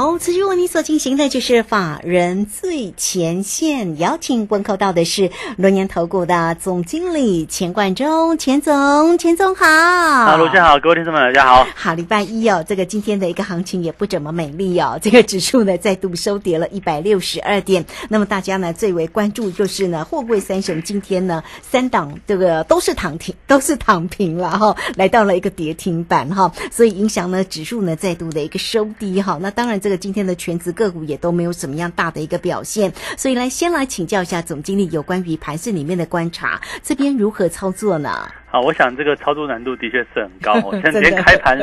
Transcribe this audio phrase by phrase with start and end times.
[0.00, 9.66] 好，此时为你所进行的就是法人最前线，邀请问候到的是龙年投顾的总经理钱冠中，钱总，钱总好。
[9.66, 11.66] 啊，卢先好，各位听众们大家好。
[11.74, 17.84] 好，礼拜一哦，这个今天的一个行情也不怎么美丽哦，这个指数呢再度收跌了一百六十二点。
[18.08, 29.36] 那么大家呢最为关注就是呢，货柜三雄今天呢三档这个都是躺平， 都是躺平了哈，来到了一个跌停板哈，所以影响呢指数呢再度的一个收低哈。
[29.42, 38.10] 那当然这个今天的全职个股也都没有什么样大的一个表现，所以来先来请教一下总经理有关于盘市里面的观察，这边如何操作呢？
[38.46, 40.54] 好，我想这个操作难度的确是很高。
[40.54, 40.80] 哦。
[40.82, 41.58] 像今天开盘，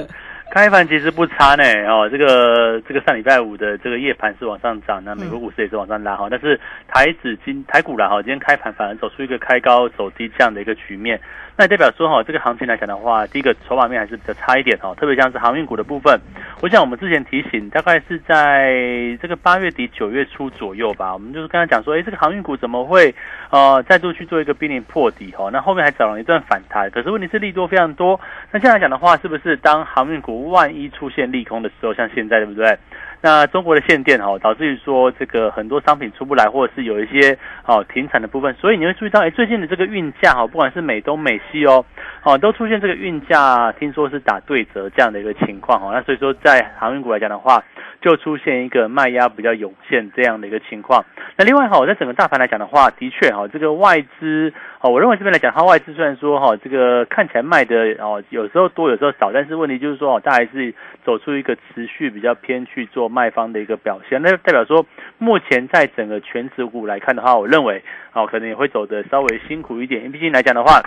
[0.52, 1.64] 开盘其实不差呢。
[1.88, 6.28] 哦，这个这个上礼拜五的这个夜盘是往上涨，那美国股市也是往上拉哈。
[6.30, 11.20] 但是台指今台股啦哈，今天开盘反而走出一个开高走低这样的一个局面。
[11.60, 16.20] 那代表说哈，这个行情来讲的话，第一个筹码面还是比较差一点哈，特别像是航运股的部分。
[16.62, 23.14] 我想我们之前提醒，大概是在这个八月底九月初左右吧，我们就是刚才讲说，哎，这个航运股怎么会
[23.50, 25.50] 呃再度去做一个濒临破底哈？
[25.52, 28.20] 那后面还找了一段反弹，可是问题是利多非常多。
[28.52, 32.78] 那现在来讲的话，是不是当航运股万一出现利空的时候，像现在对不对？
[33.22, 41.84] 那中国的限电哈，导致于说这个很多商品出不来，或者是有一些哦停产的部分，所以你会注意到，哎，最近的这个运价哈，不管是美东美西哦，
[42.28, 45.92] 哦都出现这个运价，听说是打对折这样的一个情况哈。
[45.94, 47.64] 那所以说，在航运股来讲的话，
[48.02, 51.05] 就出现一个卖压比较涌现这样的一个情况。
[51.38, 60.73] 那另外哈，我在整个大盘来讲的话，的确哈，这个外资哦，我认为这边来讲，它外资虽然说哈，这个看起来卖的哦，有时候多，有时候少，但是问题就是说哦，它还是
[61.05, 64.21] 走出一个持续比较偏去做卖方的一个表现。
[64.21, 64.86] 那代表说，
[65.17, 70.82] 目前在整个全指股来看的话，我认为哦，可能也会走的稍微辛苦一点，因为毕竟来讲的话，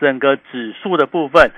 [0.00, 1.52] 整个指数的部分。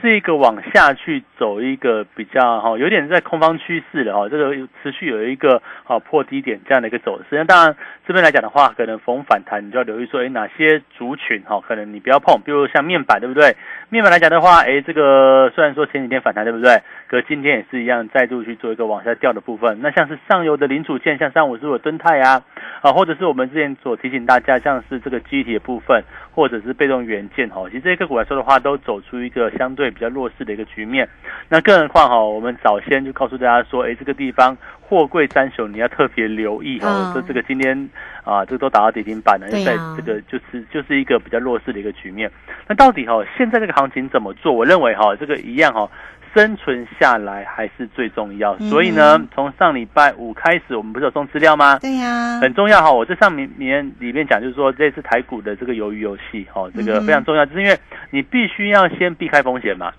[0.00, 7.36] 是一个往下去走一个比较哈，有点在空方趋势的哈，这个持续有一个啊破低点这样的一个走势。
[7.36, 13.56] 那当然这边来讲的话，可能逢反弹你就要留意说，哎，哪些族群哈，可能你不要碰，比如像面板对不对？
[13.88, 16.82] 面板来讲的话，哎，这个虽然说前几天反弹对不对？
[17.08, 19.78] 可今天也是一样，再度去做一个往下掉的部分。
[19.80, 22.42] 那像是上游的零组件，像三五四五吨泰啊，
[22.82, 26.02] 啊，或者是我们之前所提醒大家，像是这个机体的部分，
[26.34, 31.08] 或者是被动元件哈，其实这些个股来说的话，都走出一个相对比较弱势的一个局面。
[31.48, 37.88] 那更何况哈，我们早先就告诉大家说，哎，这个地方货柜三雄你要特别留意哈，说这个今天
[38.24, 42.30] 啊，这个都打到跌停板了，在这个就是就是一个比较弱势的一个局面。
[42.66, 44.52] 那到底哈，现在这个行情怎么做？
[44.52, 45.88] 我认为哈，这个一样哈。
[46.34, 51.78] 生存下来还是最重要，所以呢，从上礼拜五开始，我们不是有送资料吗？
[51.78, 52.92] 对呀，很重要哈。
[52.92, 57.78] 我这上面面里面讲，就是说这次台股的这个鱿鱼游戏，哈，这个非常重要，就是因为
[58.10, 59.92] 你必须要先避开风险嘛，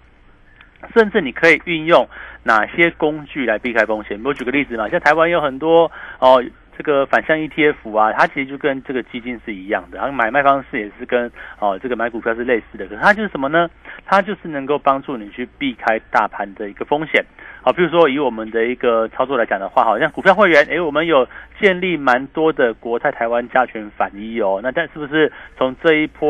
[0.96, 2.08] 甚至你可以运用
[2.44, 4.20] 哪些工具来避开风险。
[4.24, 6.44] 我举个例子嘛，像台湾有很多哦。
[6.78, 12.86] 这个反向 ETF 啊，它其实就跟这个基金是一样的，然后买卖方式也是跟哦这个买股票是类似的。
[12.86, 13.70] 可是它就是什么呢？
[14.06, 17.26] 它就是能够帮助你去避开大盘的一个风险。
[17.62, 21.28] 好，比如说以我们的一个操作来讲的话，好像股票会员，诶，我们有
[21.60, 24.62] 建立蛮多的国泰台湾加权反一哦。
[24.64, 26.30] 那但是不是从这一波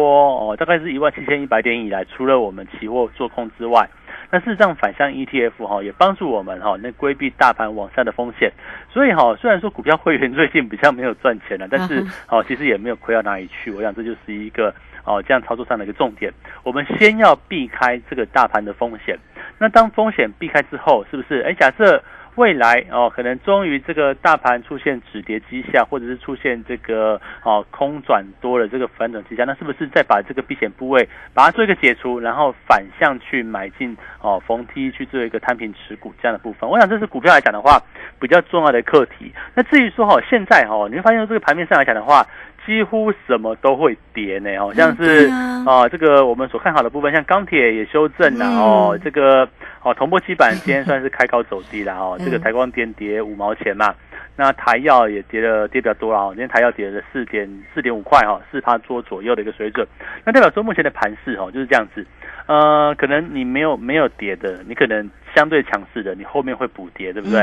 [0.52, 3.88] 哦，大概是一万七千一百点以来，除了我们期货做空之外。
[4.30, 8.52] 那事实上，反向 ETF 哈也帮助我们哈，那规避大盘往下的风险。
[8.92, 13.72] 所以哈，虽然说股票会员最近比较没有赚钱了，但是哦，其实也没有亏到哪里去。
[13.72, 14.74] 我想这就是一个
[15.06, 16.34] 哦这样操作上的一个重点。
[16.64, 19.18] 我们先要避开这个大盘的风险。
[19.58, 21.42] 那当风险避开之后，是不是？
[21.42, 22.04] 哎，假设。
[22.38, 36.70] 未来哦，可能终于这个大盘出现止跌迹象，或者是出现这个哦空转多了这个反转迹象，那是不是再把这个避险部位把它做一个解除，然后反向去买进哦逢低去做一个摊平持股这样的部分？
[36.70, 37.82] 我想这是股票来讲的话
[38.20, 39.34] 比较重要的课题。
[39.56, 42.26] 那至于说哈，现在哈，你会发现这个盘面上来讲的话。
[42.68, 45.30] 几乎什么都会跌呢，好像是
[45.66, 49.48] 啊，这个我们所看好的部分，像钢铁也修正了哦，这个
[49.82, 53.96] 哦，铜箔基板今天 算是开高走低了哦，这个台光电跌五毛钱嘛，
[54.36, 59.88] 那台药也跌了跌比较多了哦，今天台药跌了四点四点五块哈，四趴多左右的一个水准，
[60.26, 62.06] 那代表说目前的盘势哦就是这样子，
[62.48, 67.42] 呃，可能你没有没有跌的，你可能相对强势的，你后面会补跌，对不对？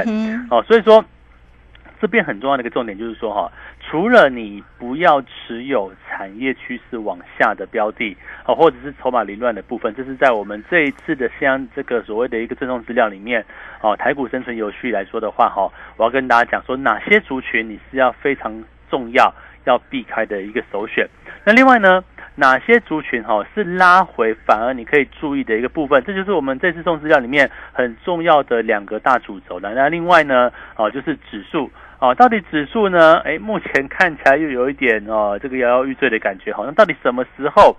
[0.50, 1.03] 哦，所以说。
[2.04, 8.14] 这边很重要的一个重点就是说哈，除了你不要持有产业趋势往下的标的
[8.44, 13.42] 啊，或者是筹码凌乱的部分，这是在我们这一次的像这个所谓的一个赠送资料里面
[13.80, 19.32] 哦，台股生存有序来说的话哈，我要跟大家讲说哪些族群你是要非常重要
[19.64, 21.08] 要避开的一个首选。
[21.46, 22.04] 那另外呢？
[22.36, 29.72] 哪些族群哈是拉回反而你可以注意的一个部分，这就是我们这次送资料里面很重要的两个大主轴的。
[29.72, 33.19] 那另外呢，哦就是指数哦，到底指数呢？
[33.25, 37.76] 哎，目前看起来又有一点哦，这个摇摇欲坠的感觉，好像到底什么时候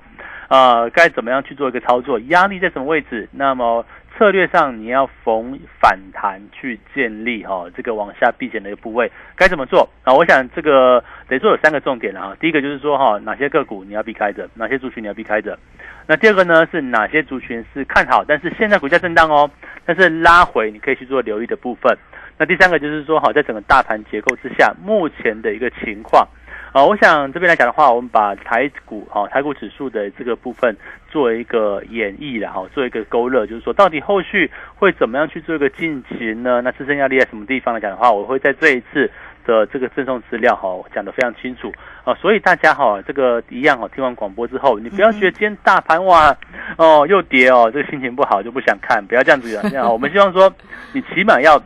[0.48, 2.20] 啊该怎么样去做一个操作？
[2.28, 3.28] 压力在什么位置？
[3.32, 3.86] 那么。
[4.18, 10.14] 策略上，你要逢反弹去建立哈这个往下避险的一个部位，该怎么做啊？
[10.14, 12.34] 我想这个得做有三个重点啊。
[12.40, 15.60] 第一个就是说哈，哪些个股你要避开的，哪些族群你要避开的。
[16.08, 19.52] 那第二个呢是哪些族群是看好，但是现在股价震荡哦，
[19.86, 21.94] 但是拉回你可以去做留意的部分。
[22.38, 26.28] 那第三个就是说好，在整个大盘结构之下，目前的一个情况。
[26.74, 30.76] 啊，我想这边来讲的话，我们把台股哈台股指数的这个部分
[31.10, 36.62] 做一个演绎然后做一个勾勒，就是说到底后续会怎么样去做一个进行呢？
[36.62, 39.10] 那自身压力在什么地方来讲的话，我会在这一次
[39.46, 41.72] 的这个赠送资料哈讲得非常清楚
[42.04, 46.36] 啊，所以大家哈这个一样哈听完广播之后，你不要觉得今天大盘哇
[46.78, 50.54] 哦又跌哦，这个心情不好就不想看，不要这样子这样我们希望说
[50.92, 51.58] 你起码要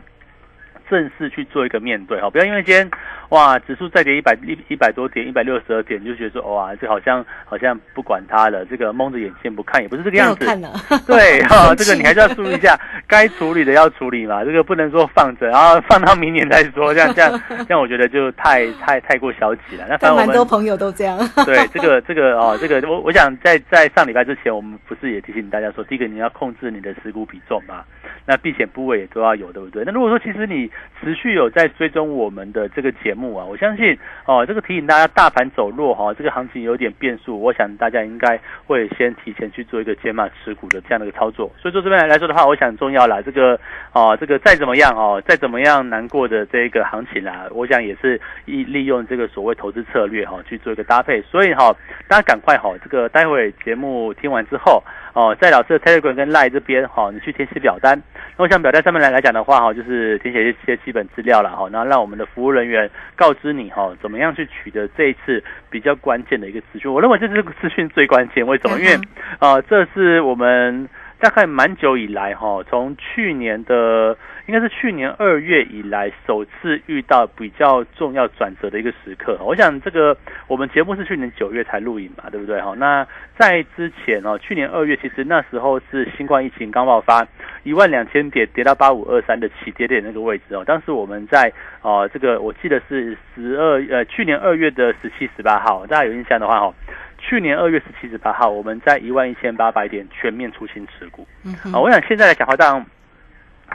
[0.90, 2.90] 正式去做一个面对哈，不要因为今天。
[3.30, 10.44] 哇，指数再跌一百一一百多点，一百六十二点，就觉得说哇，这好像好像不管它了，这个蒙着眼线不看也不是这个样子。
[11.06, 12.76] 对哈，这个你还是要注意一下，
[13.06, 19.86] 该处理的要处理嘛，这个不能说放着，然后放到明年再说，这样这样这样，我觉得就太太太过消极了。
[19.88, 21.16] 那反正蛮多朋友都这样。
[21.46, 27.84] 对，这个这个哦，这个我我想在在上礼拜之前，我们不是也提醒大家说，第一个你要控制你的持股比重嘛，
[28.26, 29.82] 那避险部位也都要有，对不对？
[29.86, 30.70] 那如果说其实你
[31.00, 33.30] 持续有在追踪我们的这个节目。
[33.30, 33.96] 啊，我相信
[34.26, 41.50] 哦，这个提醒大家，大盘走弱哈，这个行情有点变数，我想大家应该会先提前去做一个减码持股的这样的一个操作。
[41.56, 43.58] 所以说这边来说的话，我想重要啦，这个
[43.92, 51.22] 哦，这个再怎么样哦，再怎么样难过的这个行情啊，我想也是利利用这个所谓投资策略哈去做一个搭配。
[51.22, 51.74] 所以哈，
[52.08, 54.82] 大家赶快哈，这个待会节目听完之后
[55.14, 58.00] 哦，在老师的 Telegram 跟 Line 这边哈，你去填写表单。
[58.36, 62.90] 那我想表单上面来来讲的话哈，就是填写一些基本资料了哈，然后让我们的服务人员。
[63.16, 66.90] 告知你哈，怎么样去取得这一次比较关键的一个资讯？
[66.90, 68.46] 我认为这是资讯最关键。
[68.46, 68.78] 为什么？
[68.78, 68.98] 因为
[69.38, 70.88] 啊，这是我们
[71.20, 79.38] 大概蛮久以来哈，从去年的应该是去年二月以来，首次遇到比较重要转折的一个时刻。
[79.42, 80.16] 我想这个
[80.48, 82.60] 我们节目是去年九月才录影嘛，对不对？
[82.60, 83.06] 哈，那
[83.38, 87.26] 在之前哦，去年二月其实那时候是新冠疫情刚爆发。
[87.62, 91.52] 一万两千点跌到八五二三的起跌点那个位置哦，当时我们在
[91.82, 96.74] 哦这个我记得是十二呃去年二月的十七十八号，大家有印象的话哈，
[97.20, 102.86] 去年二月十七十八号我们在一万一千八百点全面出清持股，嗯啊，我想现在来讲话，当然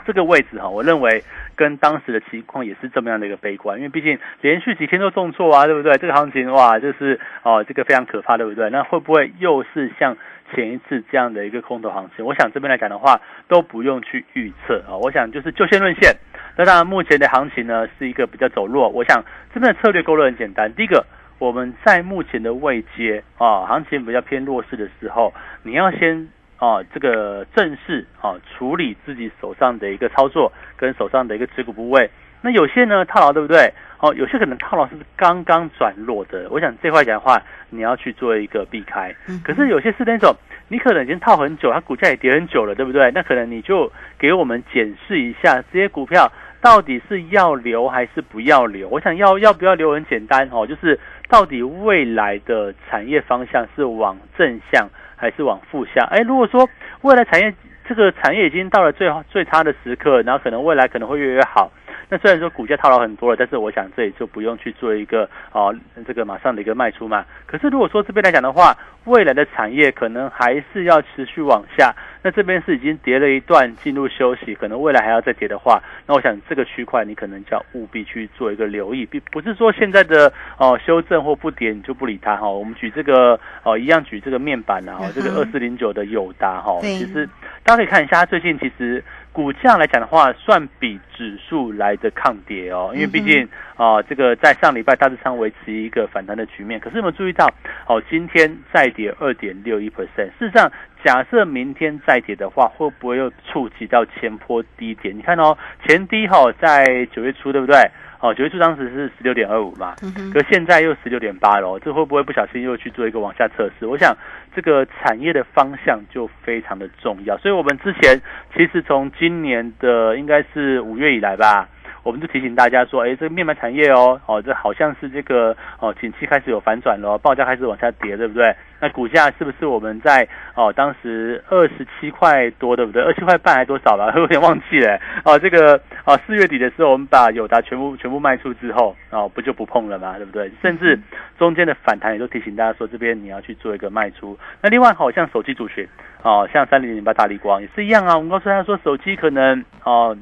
[0.04, 1.22] 这个位置哈，我认为
[1.54, 5.96] 跟当时的情况也是这么样的一个悲观，因为毕竟连续几天都重挫啊，对不对？
[5.98, 8.68] 这个行情哇，就是哦这个非常可怕，对不对？
[8.70, 10.16] 那会不会又是像？
[10.54, 14.94] 前一次这样的一个空头行情，我想这边来讲的话都不用去预测啊。
[14.94, 16.14] 我想就是就线论线。
[16.56, 18.88] 那当然目前的行情呢是一个比较走弱。
[18.88, 20.72] 我想这边的策略勾勒很简单。
[20.74, 21.04] 第一个，
[21.38, 26.28] 我们在目前的位阶啊，行情比较偏弱势的时候，你要先
[26.58, 32.10] 啊这个正式啊处理自己手上的一个操作跟手上的一个持股部位。
[32.42, 33.72] 那有些呢套牢，对不对？
[33.98, 39.14] 哦，有些可能套牢是刚刚转弱的，我想这块讲的话，你要去做一个避开。
[39.42, 40.34] 可是有些是那种
[40.68, 43.10] 你可能已经套很久，它股价也跌很久了，对不对？
[43.12, 48.86] 那可能你就给我们检视一下这些股票到底是要留还是不要留。
[48.90, 56.06] 我想要要不要留很简单哦，就是到底未来的产业方向是往正向还是往负向？
[56.06, 56.68] 哎，如果说
[57.02, 57.52] 未来产业
[57.88, 61.70] 这个产业已经到了最最差的时刻，然后可能未来可能会越来越好。
[62.08, 65.74] 那虽然说股价套牢很多了，但是我想这里就不用去做一个哦，
[66.06, 67.24] 这个马上的一个卖出嘛。
[67.46, 71.94] 可是如果说这边来讲的话，未来的产业可能还是要持续往下。
[72.22, 82.48] 那这边是已经跌了一段，进入休息，可能未来还要再跌的话，那我想这个区块你可能就要务必去做一个留意，并不是说现在的哦修正或不跌你就不理它哈。
[82.48, 87.28] 我们举这个哦一样举这个面板啊，这个二四零九的友达哈，其实
[87.62, 89.02] 大家可以看一下，它最近其实。
[89.36, 96.80] 股价来讲的话，算比指数来的抗跌哦，因为毕竟啊，这个在上礼拜大致上维持一个反弹的局面。
[96.80, 97.46] 可是有没有注意到，
[97.86, 100.72] 哦，今天再跌二点六一 percent，事实上
[101.04, 105.14] 假设明天再跌的话，会不会又触及到前坡低点？
[105.14, 105.54] 你看哦，
[105.86, 107.78] 前低哈在九月初，对不对？
[108.20, 109.94] 哦，九月初当时是十六点二五嘛，
[110.32, 113.86] 可现在又十六点八了，这会不会不小心又去做一个往下测试？
[113.86, 114.16] 我想
[114.54, 118.20] 这个产业的方向就非常的重要，所以我们之前
[118.54, 121.68] 其实从今年的应该是五月以来吧。
[122.06, 128.54] 我们就提醒大家说，哎，这个面板产业哦，哦，这好像是这个哦，景气开始有反转了，报价开始往下跌，对不对？
[128.80, 133.02] 那股价是不是我们在哦，当时二十七块多，对不对？
[133.02, 134.12] 二七块半还多少吧？
[134.16, 134.96] 有点忘记了。
[135.24, 140.48] 哦，这个哦，四月底的时候，我们把友达全部全部卖出之后，哦，不就不碰了嘛，对不对？
[140.62, 140.96] 甚至
[141.36, 144.38] 中间的反弹也都提醒大家说，这边你要去做一个卖出。
[144.62, 145.84] 那另外，好像手机主群，
[146.22, 148.14] 哦，像三零零八大力光也是一样啊。
[148.16, 150.16] 我们告诉大家说，手机可能哦，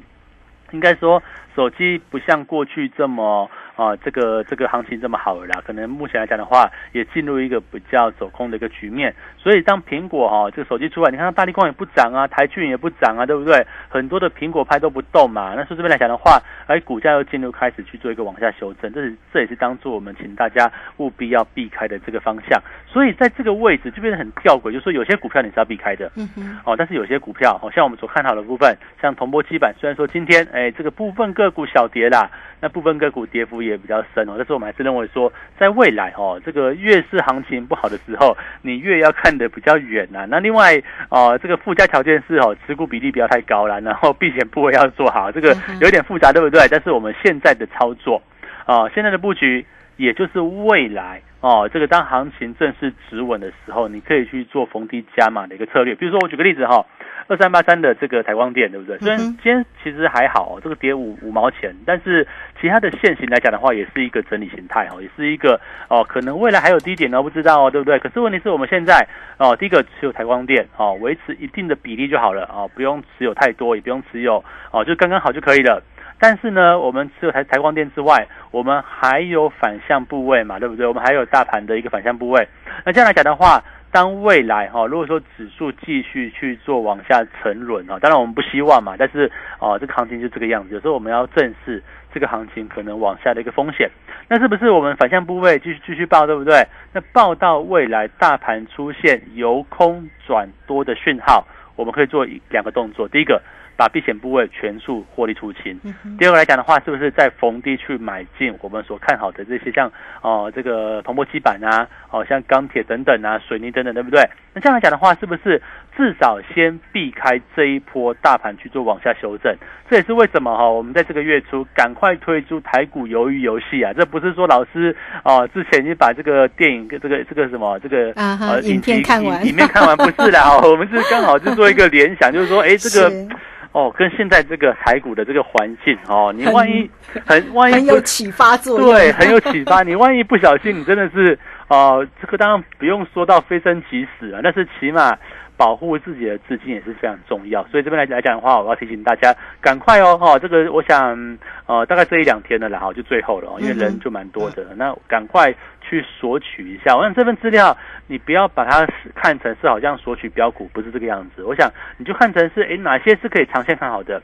[0.71, 1.21] 应该说。
[1.55, 5.61] 手机不像过去这么啊，这个这个行情这么好了啦。
[5.65, 9.13] 可能目前来讲的话，也进入一个比较走空的一个局面。
[9.37, 13.65] 所以当苹果哈这个手机出来，你看大力光也不涨啊，台骏也不涨啊，对不对？
[13.89, 15.53] 很多的苹果派都不动嘛。
[15.55, 22.61] 那说这边来讲的话，哎股价又进入开始去做一个往下修正，这是这也是当做我们请大家务必要避开的这个方向。
[22.87, 34.35] 所以在这个位置就变得很吊诡，就是说有些股票你是要避开的，嗯哼，哦，但是有些股票，好像我们所看好的部分，像铜箔基板，虽然说今天哎这个部分个股小跌啦，那部分个股跌幅也比较深哦。
[34.37, 40.25] 但是我们还是认为说，在未来哦，这个越是行情不好的时候，你越要看得比较远呐。
[40.29, 46.67] 那另外哦，这个附加条件是哦，持股比例不要太高了，然后避险部位要做好，这个有点复杂，对不对？
[46.69, 48.21] 但是我们现在的操作
[48.65, 49.65] 啊，现在的布局，
[49.97, 55.95] 也就是未来哦，这个当行情正式止稳的时候，你可以去做逢低加码的一个策略。
[55.95, 56.85] 比如说，我举个例子哈。
[57.27, 58.99] 二三八三的这个台光电，对不对？
[58.99, 62.27] 虽然今天其实还好，这个跌五五毛钱，但是
[62.61, 65.59] 其他的线型来讲的话，也是一个整理形态哦，也是一个
[65.89, 67.97] 哦，可能未来还有低点呢，不知道哦，对不对？
[67.97, 69.07] 可是问题是我们现在
[69.39, 75.81] 哦，第一个持有台光电哦，维持一定的比例就好了哦，不用持有太多，也不用持有哦，就刚刚好就可以了。
[76.19, 80.85] 但是呢，我们持有台台光电之外，我们还有反向部位嘛，对不对？
[80.85, 82.47] 我们还有大盘的一个反向部位。
[82.85, 83.63] 那这样来讲的话。
[83.91, 90.73] 当未来哈，如果说指数继续去做往下沉沦啊，当然我们不希望嘛，但是哦，这个行情就这个样子。
[90.73, 91.81] 有时候我们要正视
[92.13, 93.89] 这个行情可能往下的一个风险。
[94.27, 96.67] 那是不是我们反向部位继续继续报，对不对？
[96.91, 103.07] 那报到未来大盘出现由空转多的讯号，我们可以做两个动作。
[103.07, 103.41] 第一个。
[103.77, 105.79] 把避险部位全数获利出清。
[106.17, 109.91] 第二个来讲的话，是不是在逢低去买进我们所看好的这些像
[110.21, 114.21] 哦这个铜箔基板啊，哦像钢铁等等啊，水泥等等，对不对？
[114.55, 115.61] 那这样来讲的话，是不是
[115.97, 119.53] 至少先避开这一波大盘去做往下修正？
[119.89, 123.91] 这也是为什么哈，我们在这个月初赶快推出台股鱿鱼游戏啊！
[123.91, 124.95] 这不是说老师
[125.25, 133.13] 哦之前已经把这个电影这个这个什么这个啊影片看完，影片看完不是啦，我们是刚好就做一个联想，就是说哎这个。
[133.75, 136.89] 哦，跟现在这个台股的这个环境哦，你万一
[137.25, 139.83] 很 万一很有启发作用，对，很有启发。
[139.83, 145.17] 你万一不小心，你真的是哦，这个当然不用说到非升即死啊，但是起码。
[145.57, 156.93] 保护自己的资金也是非常重要，所以这边来来讲的话，我要提醒大家赶快哦，哈，这个我想呃大概这一两天的然后就最后了哦，因为人就蛮多的，那赶快去索取一下。
[156.93, 161.41] 我想这份资料你不要把它看成是好像索取标股，不是这个样子。
[161.41, 164.21] 我想你就看成是哎哪些是可以长线看好的，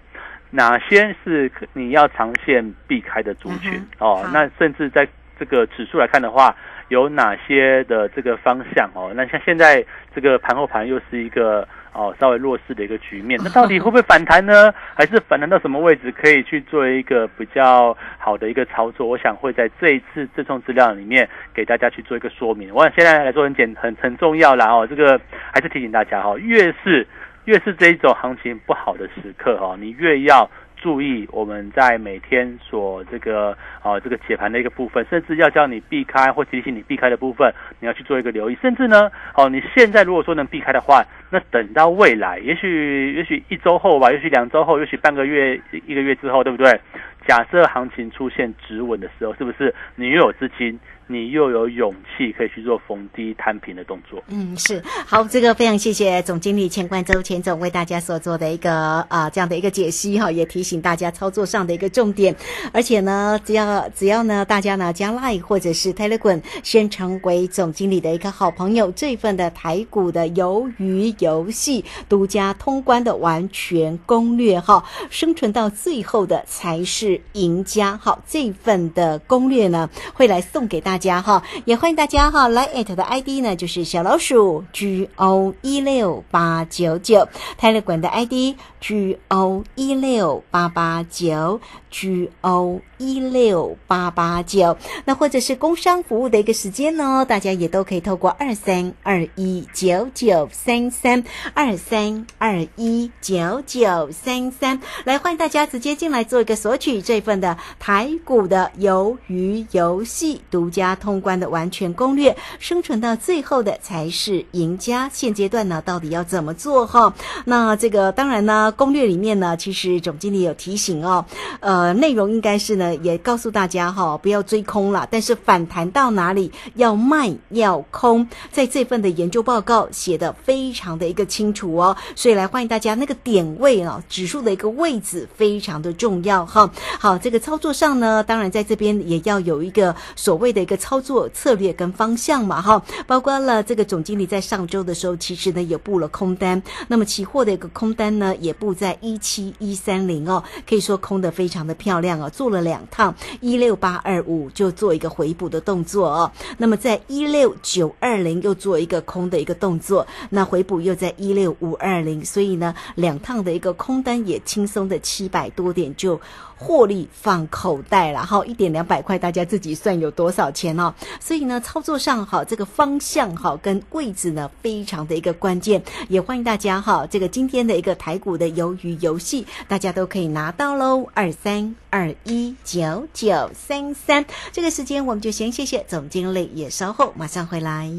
[0.49, 4.21] 哪些是你要长线避开的族群哦。
[4.33, 5.07] 那甚至在
[5.39, 6.53] 这个指数来看的话。
[6.91, 9.13] 有哪些的这个方向哦？
[9.15, 9.81] 那像现在
[10.13, 14.73] 这个盘后盘又是一个哦稍微弱势的一个局面， 那到底会不会反弹呢？
[14.93, 19.07] 还是反弹到什么位置可以去做一个比较好的一个操作？
[19.07, 22.73] 我想会在这一次这种资料里面给大家去做一个说明。
[22.73, 25.17] 我想现在来说很简很很重要啦哦，这个
[25.53, 27.07] 还是提醒大家哈，越是
[27.45, 30.49] 越是这一种行情不好的时刻哈，你越要。
[30.81, 38.57] 注意，我们在每天所这个啊这个解盘的一个部分，甚至要叫你避开或提醒你避开的部分，你要去做一个留意。
[38.61, 46.81] 甚至呢，哦，你现在如果说能避开的话，那等到未来，也许也许一周后吧，也许两周后，也许半个月一个月之后，对不对？
[47.27, 50.79] 假设行情出现止稳的时候，是不是你又有资金？
[51.11, 54.23] 你又有勇气可以去做逢低摊平的动作。
[54.27, 58.71] 嗯，是好，这个非常谢谢总经理钱冠周钱总为大家所做的一个
[59.09, 62.33] 啊这样的一个解析哈，也提醒大家操作上的一个重点。
[62.71, 77.97] 而且呢，只要只要呢大家呢加 Line 或者是 Telegram 先成为总经理的一个好朋友，这份的台股的鱿鱼游戏独家通关的完全攻略哈，生存到最后的才是赢家。
[78.01, 81.00] 好，这份的攻略呢会来送给大家。
[81.01, 87.27] 家哈，也欢迎大家哈来艾特的 ID 呢就是小老鼠 G O 一六八九九，
[87.57, 101.23] 泰勒管的 ID G O 一六八八九 G O 一六八八九，那或者是工商服务的一个时间呢，大家也都可以透过二三二一九九三三
[101.55, 115.09] 二三二一九九三三来欢迎大家直接进来做一个索取这份的台股的鱿鱼游戏独家通关的完全攻略，生存到最后的才是赢家。
[115.11, 117.13] 现阶段呢，到底要怎么做哈？
[117.45, 121.25] 那这个当然呢，攻略里面呢，其实总经理有提醒哦，
[121.59, 136.69] 呃，内容应该是呢，也告诉大家哈，不要追空了，但是反弹到哪里要卖要空，在这份的研究报告写的非常的一个清楚哦，所以来欢迎大家那个点位啊，指数的一个位置非常的重要哈。
[136.99, 166.17] 好，这个操作上呢，当然在这边也要有一个所谓的个操作策略跟方向嘛哈，包括了这个总经理在上周的时候，其实呢也布了空单，那么期货的一个空单呢也布在一七一三零哦，可以说空的非常的漂亮哦，做了两趟一六八二五就做一个回补的动作哦，那么在一六九二零又做一个空的一个动作，那回补又在一六五二零，所以呢两趟的一个空单也轻松的七百多点就。
[166.63, 170.93] 获利放口袋了哈，一点两百块，大家自己算有多少钱哦。
[171.19, 175.81] 所以呢，操作上哈，这个方向哈跟位置呢，非常的一个关键。
[176.07, 181.07] 也欢迎大家哈，这个今天的一个台股的鱿鱼游戏，大家都可以拿到喽。
[181.15, 187.91] 二三二一九九三三，这个时间我们就先谢谢总经理，也稍后马上回来。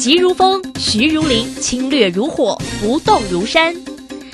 [0.00, 3.72] 急如风，徐如林，侵略如火，不动如山。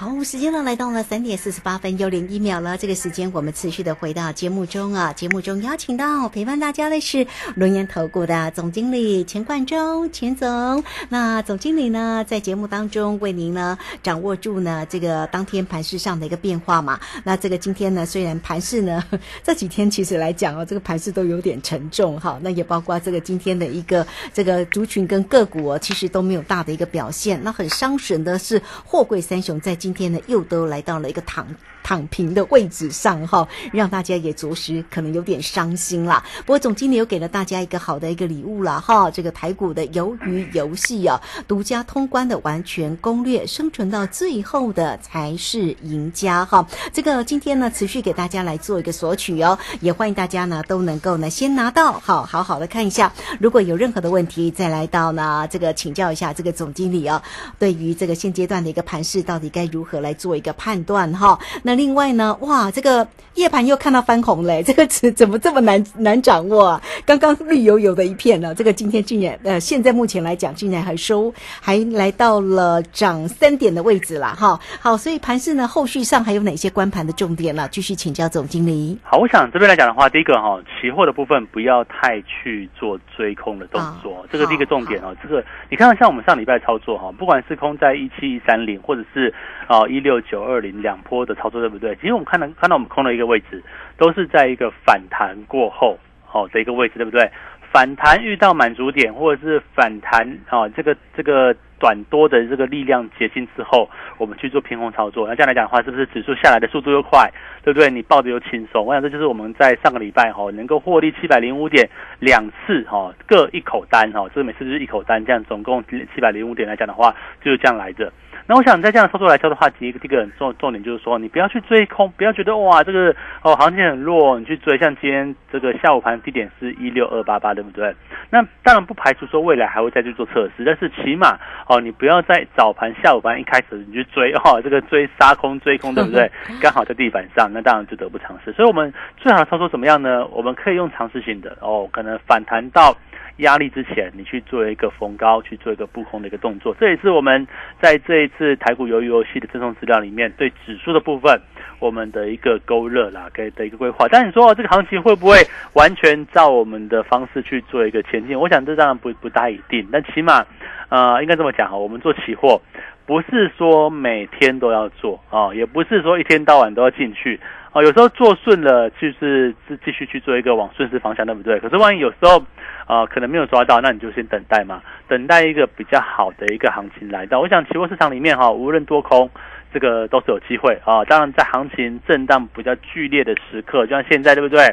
[0.00, 2.78] 好，时间呢来到了三点四十八分又零一秒了。
[2.78, 10.82] 这个时间我们持续的回到节目中啊，节目中邀请到陪伴大家的是龙岩投顾的总经理钱冠中钱总。
[11.10, 16.98] 那总经理呢在节目当中为您呢掌握住呢这个当天盘市上的一个变化嘛。
[17.24, 19.04] 那这个今天呢虽然盘市呢
[19.44, 22.40] 这几天其实来讲哦，这个盘市都有点沉重哈。
[22.42, 27.38] 那也包括这个今天的一个这个族群跟个股哦，其实都没有大的一个表现。
[27.44, 31.44] 那很伤神的是货柜三雄在今今天呢，又都来到了一个堂
[31.82, 36.24] 躺平的位置上哈，让大家也着实可能有点伤心啦。
[36.40, 46.68] 不过总经理又给了大家一个好的一个礼物了哈，这个台股的鱿鱼游戏啊，独家通关的完全攻略，生存到最后的才是赢家哈。
[46.92, 57.20] 这个今天呢，持续给大家来做一个索取哦，也欢迎大家呢都能够呢先拿到好好好的看一下，如果有任何的问题，再来到呢这个请教一下这个总经理哦，
[57.58, 61.38] 对于这个现阶段的一个盘势，到底该如如何来做一个判断哈？
[61.62, 62.36] 那另外呢？
[62.40, 66.82] 哇，这个夜盘又看到翻红嘞， 这个词怎么这么难难掌握啊？
[67.06, 74.58] 刚刚绿油油的一片呢，这个今天竟然呃，现在目前来讲，竟然还收还来到了涨三点的位置了哈。
[74.80, 77.68] 好，所以盘市呢，后续上还有哪些关盘的重点呢？
[77.70, 78.98] 继续请教总经理。
[79.02, 85.14] 好，我想这边来讲的话，第一个哈，期货的部分不要太去做追空的动作，这个第一个重点哦。
[85.22, 89.32] 这个你看到像我们上礼拜操作哈，不管是空在一七一三零，或者是
[89.66, 91.94] 啊，一六九二零两波的操作对不对？
[91.96, 93.62] 其实我们看到看到我们空的一个位置，
[93.96, 97.30] 都是在一个反弹过后好的一个位置，对不对？
[97.72, 105.28] 反弹遇到满足点，或者是反弹啊，这个这个短多的这个力量结晶之后，我们去做平衡操作。
[105.28, 107.30] 那这样来讲的话，是不是指数下来的速度又快，
[107.62, 107.88] 对不对？
[107.88, 108.84] 你抱着又轻松。
[108.84, 115.80] 我想这就是我们在上个礼拜哈能够获利七百零五点两次哈各一口单哈，这每次就是一口单，这样总共
[116.12, 118.12] 七百零五点来讲的话，就是这样来着。
[118.50, 127.94] 那我想在这样的操作来说的话，第一个第一个重重点就是说，你不要去追空，不要觉得哇这个哦行情很弱，你去追，像今天这个下午盘低点是一六二八八，对不对？
[128.28, 136.28] 那当然不排除说未来还会再去做测试，但是起码哦，你不要在早盘、下午盘一开始你去追哦，这个追杀空、追空，对不对？
[136.60, 138.50] 刚好在地板上，那当然就得不偿失。
[138.54, 140.26] 所以我们最好的操作怎么样呢？
[140.26, 142.96] 我们可以用尝试性的哦，可能反弹到。
[143.40, 147.46] 压力之前，你去做一个逢高去做一个布空的一个动作，这也是我们
[147.80, 151.40] 在这一次台股鱿鱼游戏的赠送资料里面对指数的部分，
[151.78, 154.06] 我们的一个勾勒啦，给的一个规划。
[154.08, 155.36] 但你说这个行情会不会
[155.74, 158.38] 完全照我们的方式去做一个前进？
[158.38, 160.44] 我想这当然不不大一定，但起码
[160.88, 162.60] 呃，应该这么讲哈，我们做期货
[163.06, 167.38] 不是说每天都要做啊，也不是说一天到晚都要进去。
[167.72, 171.58] 哦，有时候做顺了，就是是继续去做一个往顺势方向，对不对？
[171.60, 172.42] 可是万一有时候，
[172.86, 177.40] 呃，可能没有抓到，那你就先等待嘛，等待一个比较好的一个行情来到。
[177.40, 179.30] 我想期货市场里面哈，无论多空。
[179.72, 181.04] 这个都是有机会啊！
[181.04, 184.66] 当然，在行情震荡比较剧烈的时刻，就像现在，对不对？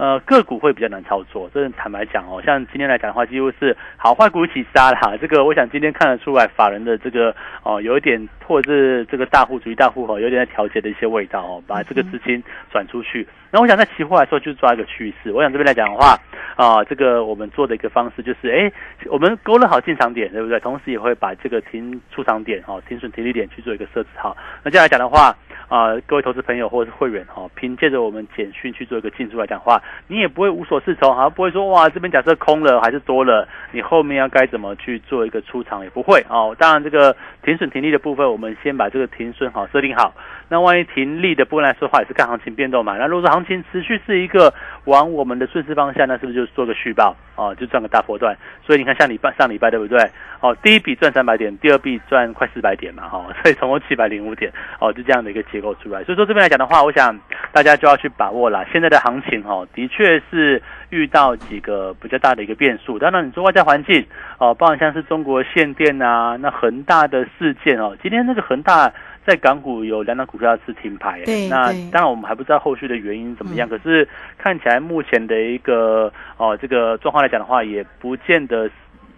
[0.00, 1.48] 呃，个股会比较难操作。
[1.54, 5.16] 这坦白讲哦，像今天来讲的话，几乎是好坏股一起杀啦。
[5.20, 12.31] 这个我想今天看得出来，法人的这个哦，有一点或者是这个大户主义大户哦，有点在调节的一些味道哦，把这个资金
[12.70, 13.26] 转出去。
[13.50, 15.32] 那我想在期货来说，就是抓一个趋势。
[15.32, 16.16] 我想这边来讲的话
[16.56, 18.72] 啊，这个我们做的一个方式就是，哎，
[19.10, 20.60] 我们勾勒好进场点，对不对？
[20.60, 24.36] 同时也会把这个停出场点哦，停损停利点去做一个设置好。
[24.62, 25.36] 那这样来讲的话，
[25.72, 36.54] 啊，各位投资朋友或者是会员哈，凭借着我们简讯去做一个进出来讲话，你也不会无所适从，好像不会说哇这边假设空了还是多了，你后面要该怎么去做一个出场也不会哦。
[36.58, 40.12] 当然这个停损停利的部分，我们先把这个停损好设定好。
[40.50, 42.98] 那万一停利的部分来说话，也是看行情变动嘛。
[42.98, 44.52] 那如果说行情持续是一个
[44.84, 48.36] 往我们的顺势方向，那是不是就是做个续报哦，就赚个大波段？
[48.62, 49.98] 所以你看，像礼拜上礼拜对不对？
[50.40, 56.04] 哦，第一笔赚三百点，第二笔赚快四百点嘛，哈，所以总共七百零五点哦，就这样的一个结构出来。
[56.04, 57.18] 所以说这边来讲的话，我想
[57.52, 58.66] 大家就要去把握了。
[58.72, 62.98] 现在的行情哦，的确是遇到几个比较大的一个变数。
[62.98, 64.04] 当然，你说外在环境
[64.38, 68.92] 哦，包括像是中国限电啊，那恒大的事件哦，今天那个恒大。
[69.24, 73.68] 在港股有两档股票是停牌，那当然我们还不知道后续的原因怎么样。
[73.68, 78.68] 可是看起来目前的一个哦这个状况来讲的话，也不见得。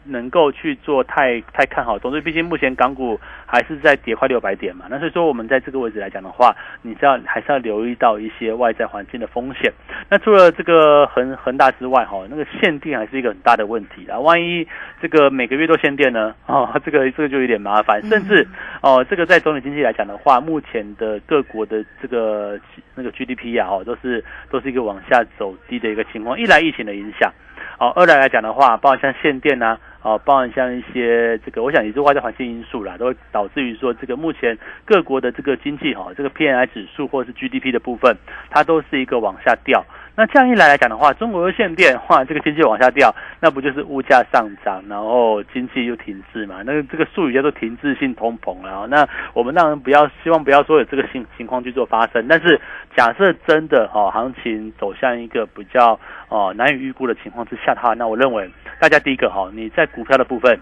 [0.04, 9.72] 能够去做太太看好，总之，毕竟目前港股还是在跌快六百点嘛，那所以说我们在这个位置来讲的话，你是要还是要留意到一些外在环境的风险。
[10.08, 14.18] 那除了这个恒恒大之外，哈，那个限定还是一个很大的问题啊。
[14.18, 14.66] 万一
[15.00, 16.34] 这个每个月都限电呢？
[16.46, 18.02] 哦，这个这个就有点麻烦。
[18.08, 18.46] 甚至
[18.82, 22.58] 哦，这个在总体经济来讲的话，目前的各国的这个
[22.94, 26.38] 那个 GDP 啊，哦，都是都是一个往下走低的一个情况。
[26.38, 27.32] 一来疫情的影响，
[27.78, 29.78] 哦，二来来讲的话，包括像限电啊。
[30.04, 38.14] 哦，包含像一些这个，我想也是外在环境因素啦，都会导致于说这个目前各国的这个经济哈，这个 P M I 指数或是 G D P 的部分，
[38.50, 39.82] 它都是一个往下掉。
[40.16, 46.62] 那这样一来来讲的话，中国又限电，话这个经济往下掉，那不就是物价上涨，然后经济又停滞嘛？
[46.64, 48.86] 那这个术语叫做停滞性通膨了。
[48.86, 52.60] 那我们当然不要希望不要说有这个情情况去做发生，但是
[52.96, 55.98] 假设真的哈行情走向一个比较
[56.28, 58.50] 哦难以预估的情况之下的话，那我认为。
[58.80, 60.60] 大家第一个哈，你在股票的部分，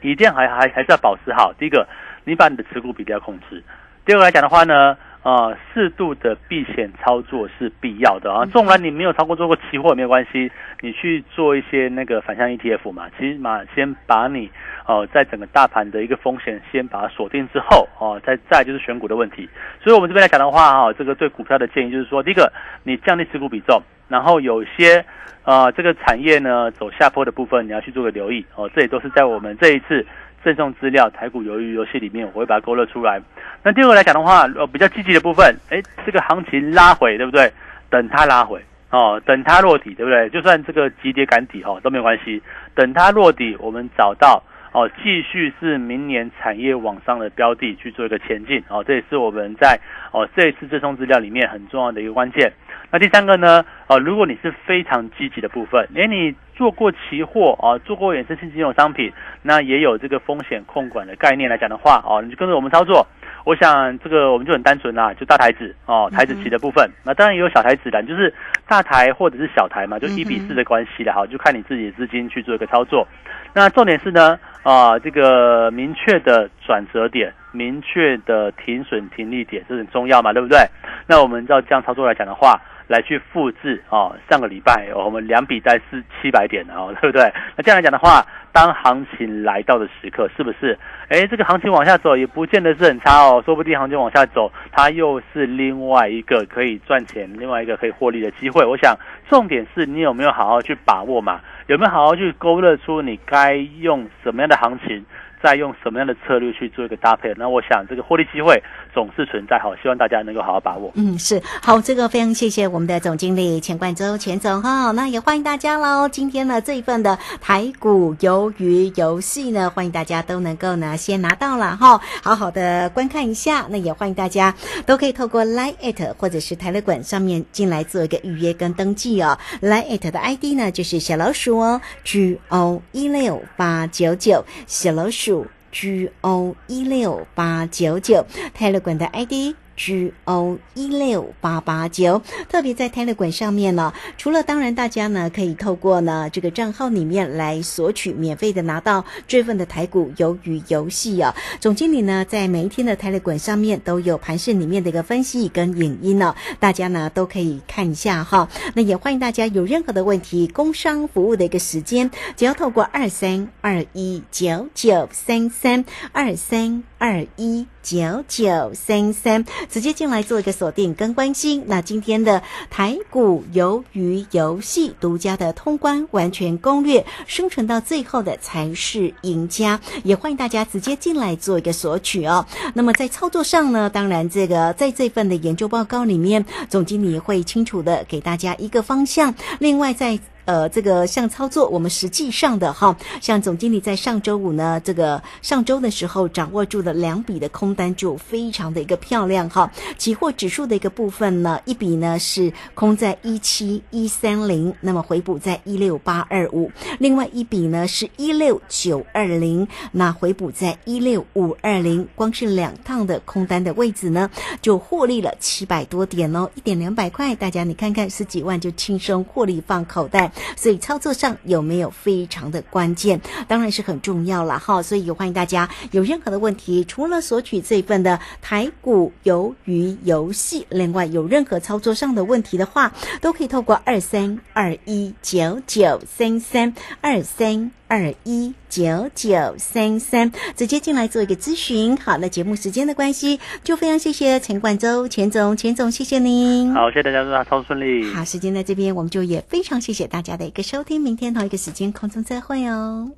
[0.00, 1.52] 一定还还还是要保持好。
[1.52, 1.86] 第一个，
[2.24, 3.62] 你把你的持股比例要控制。
[4.04, 8.44] 第二个来讲的话呢，啊，适度的避险操作是必要的啊。
[8.46, 14.48] 纵然你没有超过做过期货也没有关系，你去做一些那个反向 ETF 嘛，起码先把你
[14.86, 19.48] 哦，在整个大盘的一个风险先把它锁定之后哦，再再就是选股的问题。
[19.82, 22.52] 所以我们这边来讲的话哈，这个对股票的建议就是说，第一个，
[22.84, 25.04] 你降低持股比重，然后有些。
[25.42, 28.68] 啊，这个产业呢走下坡的部分，你要去做个留意哦。
[28.74, 30.04] 这也都是在我们这一次
[30.46, 33.20] 赠送资料台股鱿鱼游戏里面，我会把它勾勒出来。
[33.64, 37.52] 那第二个来讲的话，呃，比较积极的部分，哎，这个行情拉回，对不对？
[37.90, 40.30] 等它拉回哦，等它落底，对不对？
[40.30, 42.40] 就算这个急跌赶底哦都没有关系，
[42.76, 44.40] 等它落底，我们找到
[44.76, 48.84] 哦，继续是明年产业往上的标的去做一个前进哦。
[48.84, 49.80] 这也是我们在
[50.12, 52.52] 哦这一次赠送资料里面很重要的一个关键。
[52.90, 53.64] 那第三个呢？
[53.86, 59.10] 哦，如果你是非常积极的部分，连你做过期货啊，做过衍生性金融商品，
[59.40, 63.06] 那也有这个风险控管的概念来讲的话，哦，你就跟着我们操作。
[63.44, 66.90] 我想这个我们就很单纯啦，就大台子哦，台子期的部分。
[67.04, 68.32] 那当然也有小台子的，就是
[68.68, 73.06] 大台或者是小台嘛，就一比四的关系的，哈，就看你自己的资金去做一个操作。
[73.54, 80.58] 那重点是呢，啊，这个明确的转折点、明确的停损停利点，这很重要嘛，对不对？
[81.06, 87.32] 那我们照这样操作来讲的话，来去复制哦，上个礼拜我们两笔带是七百点哦， 对不对？
[87.56, 90.78] 那这样来讲的话，当行情来到的时刻，是不是？
[91.08, 98.64] 哎，这个行情往下走也不见得是很差哦，说不定行情往下走，它又是另外一个可以赚钱、另外一个可以获利的机会。
[98.64, 98.96] 我想
[99.28, 101.40] 重点是你有没有好好去把握嘛？
[101.66, 105.04] 有没有好好去勾勒出你该用什么样的行情？
[105.42, 107.32] 再用什么样的策略去做一个搭配？
[107.36, 108.60] 那我想这个获利机会
[108.96, 110.90] 总是存在，好，希望大家能够好好把握。
[110.94, 116.08] 嗯，是好，这个非常谢谢我们的总经理钱冠洲钱总哈，那也欢迎大家喽。
[116.08, 123.66] 今天呢这一份的台股鱿鱼游戏呢，欢迎大家都能够呢先拿到了哈，好好的观看一下。
[123.68, 124.54] 那也欢迎大家
[124.86, 129.38] 都可以透过 Line at 或者是台乐馆上面进来做一个预约跟登记哦。
[129.60, 135.46] Line at 的 ID 呢就是小老鼠哦，G O 一六八九九小老鼠。
[135.78, 139.65] G O 一六八九九泰勒管的 ID。
[139.76, 158.48] G O 一六八八九，特别在泰勒管上面呢，除了当然大家呢可以透过呢这个账号里面来索取免费的拿到这份的台股鱿鱼游戏啊，总经理呢在每一天的泰勒管上面都有盘市里面的一个分析跟影音呢，大家呢都可以看一下哈。
[158.74, 169.44] 那也欢迎大家有任何的问题，工商服务的一个时间，只要透过二三二一九九三三二三二一九九三三。
[169.70, 171.64] 直接进来做一个锁定跟关心。
[171.66, 179.80] 那今天的台股鱿鱼游戏独家的通关完全攻略，生存到最后的才是赢家。
[180.04, 182.46] 也欢迎大家直接进来做一个索取哦。
[182.74, 189.34] 那么在操作上呢，当然这个在这份的研究报告里面，总经理会清楚的给大家一个方向。
[189.58, 199.70] 另外在呃，这个像操作，我们实际上的哈，像总经理在上周五呢，这个上周的时候掌握住了两笔的空单，就非常的一个漂亮哈。
[199.98, 212.06] 期货指数的一个部分呢，一笔呢是空在一七一三零，那么回补在一六八二五；另外一笔呢是一六九二零，那回补在一六五二零。
[212.14, 214.30] 光是两趟的空单的位置呢，
[214.62, 220.30] 就获利了七百多点哦，一点两百块，大家你看看十几万就轻松获利放口袋。
[220.56, 224.82] 所以操作上有没有非常的关键，当然是很重要了哈。
[224.82, 237.70] 所以也欢迎大家有任何的问题，除了索取这一份的台股鱿鱼游戏，另外有任何操作上的问题的话，都可以透过二三二一九九三三二三。
[237.88, 241.96] 二一九九三三，直接进来做一个咨询。
[241.96, 246.72] 好，那节目时间的关系，就非常谢谢陈冠洲钱总，钱总谢谢您。
[246.72, 248.12] 好，谢谢大家，祝大家超顺利。
[248.12, 251.00] 好，时间在这边，我们就也非常谢谢大家的一个收听。
[251.00, 253.10] 明天同一个时间空中再会哦。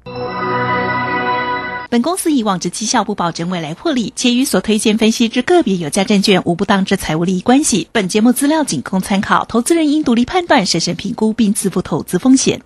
[1.91, 7.89] 本公司以往之绩效不保证未来获利，且与所推荐分析之个别有价证券无不当之财务利益关系。
[7.93, 12.61] 本节目资料仅供参考，投资人应独立判断、审慎评估并自负投资风险。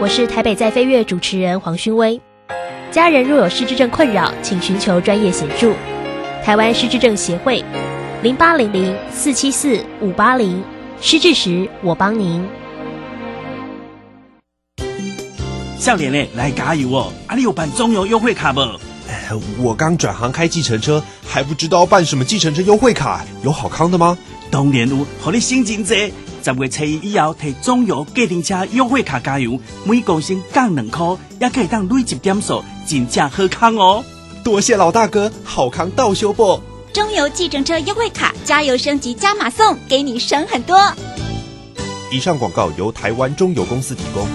[0.00, 2.20] 我是台北在飞跃主持人黄勋威。
[2.88, 5.74] 家人若有失智症困扰，请寻求专业协助。
[6.44, 7.64] 台湾失智症协会，
[8.22, 10.62] 零八零零四七四五八零。
[11.00, 12.46] 失智时，我帮您。
[15.76, 17.12] 笑脸脸来加油哦！
[17.26, 18.60] 阿里有办中油优惠卡不？
[19.60, 24.16] 我刚转行开计程车，还不知道办什么计程车优惠卡，有好康的吗？
[24.48, 26.12] 当然有，和你心情济。
[26.42, 31.06] 十月初一以后，提中油计程车优惠卡加油，每公升降两块，
[31.40, 34.04] 也可以当累积点数，真正好康哦！
[34.42, 36.60] 多谢老大哥，好康到修不？
[36.92, 40.78] 中油计程车优惠卡，加油升级加码送，给你省很多。
[42.10, 44.26] 以上广告由台湾中油公司提供。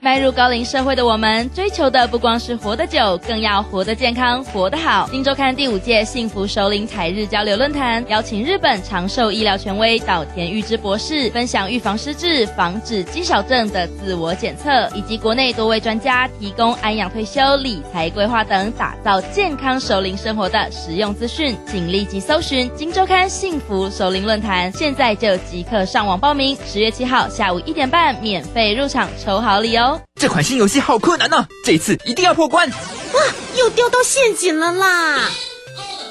[0.00, 5.08] 迈入高龄社会的我们，追求的不光是活得久，更要活得健康、活得好。
[5.10, 21.56] 金周刊第五届幸福首领才日交流论坛，邀请日本长寿医疗权威岛田裕之博士，分享预防失智、防止肌少症的自我检测，以及国内多位专家提供安养退休、理财规划等，打造健康首领生活的实用资讯。
[21.66, 26.56] 请立即搜寻金周刊幸福首领论坛，现在就即刻上网报名。
[26.64, 29.87] 十月七号下午一点半，免费入场抽好礼哦！
[30.20, 32.68] 这款新游戏好困难呢，这一次一定要破关！
[32.68, 33.20] 哇，
[33.56, 35.30] 又掉到陷阱了啦！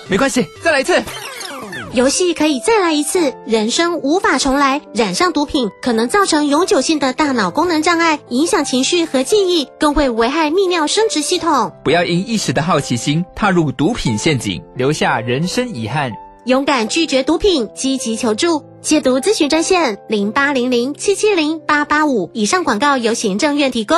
[0.08, 1.02] 没关系，再来一次。
[1.94, 4.82] 游戏可以再来一次，人生无法重来。
[4.94, 11.72] 染上毒品可能造成永久性的大脑功能障碍，影响情绪和记忆，更会危害泌尿生殖系统。
[11.84, 16.12] 不要因一时的好奇心踏入毒品陷阱，留下人生遗憾。
[16.46, 18.64] 勇敢拒绝毒品，积极求助。
[18.88, 22.32] 戒毒咨询专线零八零零七七零八八五。
[22.34, 23.98] 以上广告由行政院提供。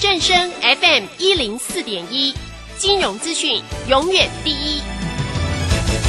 [0.00, 2.34] 正声 FM 一零四点一，
[2.78, 4.80] 金融资讯永远第一。